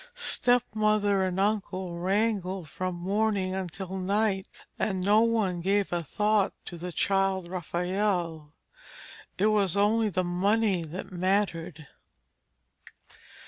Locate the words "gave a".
5.61-6.01